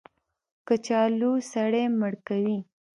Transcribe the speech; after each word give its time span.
کچالو 0.67 1.31
سړی 1.51 1.85
مړ 1.99 2.13
کوي 2.27 2.57